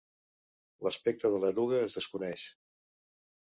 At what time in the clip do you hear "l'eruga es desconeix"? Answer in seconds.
1.45-2.49